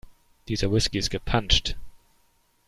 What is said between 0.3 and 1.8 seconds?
Dieser Whisky ist gepanscht.